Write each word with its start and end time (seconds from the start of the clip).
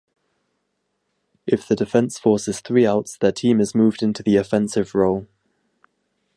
If 1.45 1.67
the 1.67 1.75
defense 1.75 2.17
forces 2.17 2.59
three 2.59 2.87
outs, 2.87 3.19
their 3.19 3.31
team 3.31 3.61
is 3.61 3.75
moved 3.75 4.01
into 4.01 4.23
the 4.23 4.35
offensive 4.35 4.95
role. 4.95 5.27